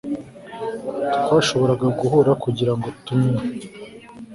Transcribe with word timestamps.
Twashoboraga 1.23 1.87
guhura 1.99 2.31
kugirango 2.43 2.87
tunywe 3.03 3.41